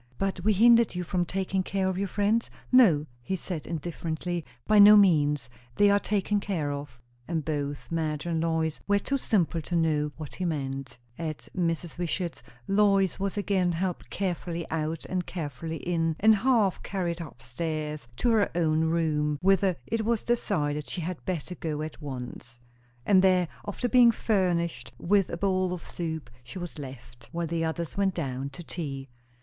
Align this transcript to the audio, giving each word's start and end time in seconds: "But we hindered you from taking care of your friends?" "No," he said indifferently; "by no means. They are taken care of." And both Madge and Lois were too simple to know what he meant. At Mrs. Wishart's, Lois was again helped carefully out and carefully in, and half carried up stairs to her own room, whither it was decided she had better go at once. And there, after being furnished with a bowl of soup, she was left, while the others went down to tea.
"But 0.17 0.43
we 0.43 0.53
hindered 0.53 0.95
you 0.95 1.03
from 1.03 1.25
taking 1.25 1.61
care 1.61 1.87
of 1.87 1.95
your 1.95 2.07
friends?" 2.07 2.49
"No," 2.71 3.05
he 3.21 3.35
said 3.35 3.67
indifferently; 3.67 4.43
"by 4.65 4.79
no 4.79 4.97
means. 4.97 5.47
They 5.75 5.91
are 5.91 5.99
taken 5.99 6.39
care 6.39 6.71
of." 6.71 6.99
And 7.27 7.45
both 7.45 7.91
Madge 7.91 8.25
and 8.25 8.41
Lois 8.41 8.79
were 8.87 8.97
too 8.97 9.19
simple 9.19 9.61
to 9.61 9.75
know 9.75 10.11
what 10.17 10.33
he 10.33 10.43
meant. 10.45 10.97
At 11.19 11.49
Mrs. 11.55 11.99
Wishart's, 11.99 12.41
Lois 12.67 13.19
was 13.19 13.37
again 13.37 13.73
helped 13.73 14.09
carefully 14.09 14.65
out 14.71 15.05
and 15.05 15.27
carefully 15.27 15.77
in, 15.77 16.15
and 16.19 16.33
half 16.37 16.81
carried 16.81 17.21
up 17.21 17.39
stairs 17.39 18.07
to 18.17 18.31
her 18.31 18.49
own 18.55 18.85
room, 18.85 19.37
whither 19.43 19.75
it 19.85 20.03
was 20.03 20.23
decided 20.23 20.87
she 20.87 21.01
had 21.01 21.23
better 21.25 21.53
go 21.53 21.83
at 21.83 22.01
once. 22.01 22.59
And 23.05 23.21
there, 23.21 23.47
after 23.67 23.87
being 23.87 24.09
furnished 24.09 24.93
with 24.97 25.29
a 25.29 25.37
bowl 25.37 25.71
of 25.73 25.85
soup, 25.85 26.31
she 26.43 26.57
was 26.57 26.79
left, 26.79 27.29
while 27.31 27.45
the 27.45 27.63
others 27.63 27.95
went 27.97 28.15
down 28.15 28.49
to 28.49 28.63
tea. 28.63 29.07